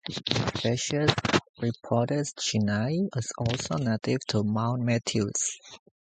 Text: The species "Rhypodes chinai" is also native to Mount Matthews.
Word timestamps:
The 0.07 0.13
species 0.57 1.09
"Rhypodes 1.59 2.33
chinai" 2.33 3.07
is 3.15 3.31
also 3.37 3.77
native 3.77 4.21
to 4.29 4.43
Mount 4.43 4.81
Matthews. 4.81 5.59